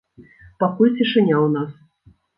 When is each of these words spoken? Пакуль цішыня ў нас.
Пакуль 0.63 0.93
цішыня 0.97 1.35
ў 1.45 1.55
нас. 1.57 1.71